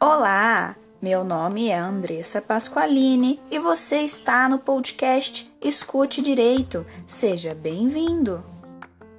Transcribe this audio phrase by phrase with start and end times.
[0.00, 6.86] Olá, meu nome é Andressa Pasqualini e você está no podcast Escute Direito.
[7.04, 8.44] Seja bem-vindo.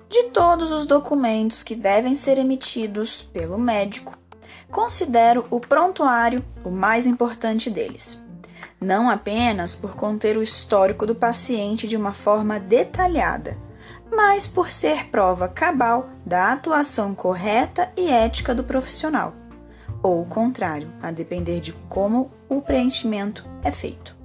[0.07, 4.17] De todos os documentos que devem ser emitidos pelo médico,
[4.71, 8.23] considero o prontuário o mais importante deles.
[8.79, 13.57] Não apenas por conter o histórico do paciente de uma forma detalhada,
[14.09, 19.33] mas por ser prova cabal da atuação correta e ética do profissional
[20.01, 24.15] ou o contrário, a depender de como o preenchimento é feito.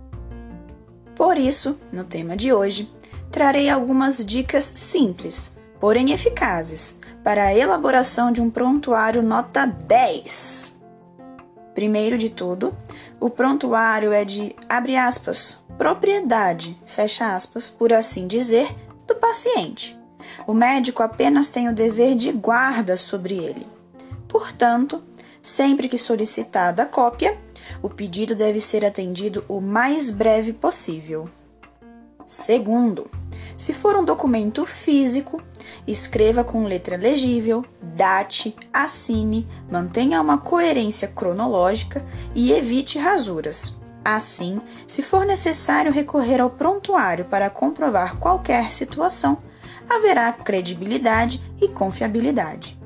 [1.14, 2.90] Por isso, no tema de hoje,
[3.30, 10.74] trarei algumas dicas simples, porém eficazes, para a elaboração de um prontuário nota 10.
[11.74, 12.76] Primeiro de tudo,
[13.18, 18.74] o prontuário é de, abre aspas, propriedade, fecha aspas, por assim dizer,
[19.06, 19.98] do paciente.
[20.46, 23.66] O médico apenas tem o dever de guarda sobre ele.
[24.28, 25.02] Portanto,
[25.44, 27.38] Sempre que solicitada a cópia,
[27.82, 31.28] o pedido deve ser atendido o mais breve possível.
[32.26, 33.10] Segundo,
[33.54, 35.42] se for um documento físico,
[35.86, 42.02] escreva com letra legível, date, assine, mantenha uma coerência cronológica
[42.34, 43.76] e evite rasuras.
[44.02, 49.36] Assim, se for necessário recorrer ao prontuário para comprovar qualquer situação,
[49.90, 52.82] haverá credibilidade e confiabilidade.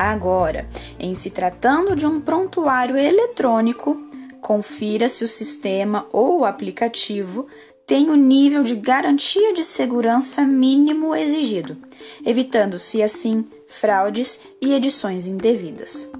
[0.00, 0.66] Agora,
[0.98, 4.00] em se tratando de um prontuário eletrônico,
[4.40, 7.46] confira se o sistema ou o aplicativo
[7.86, 11.76] tem o nível de garantia de segurança mínimo exigido,
[12.24, 16.10] evitando-se assim fraudes e edições indevidas.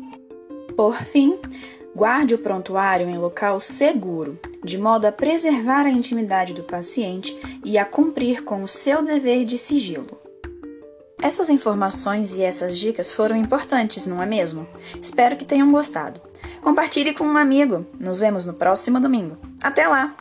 [0.76, 1.38] Por fim,
[1.96, 7.78] guarde o prontuário em local seguro, de modo a preservar a intimidade do paciente e
[7.78, 10.19] a cumprir com o seu dever de sigilo.
[11.22, 14.66] Essas informações e essas dicas foram importantes, não é mesmo?
[15.00, 16.20] Espero que tenham gostado.
[16.62, 17.86] Compartilhe com um amigo.
[17.98, 19.36] Nos vemos no próximo domingo.
[19.62, 20.14] Até lá!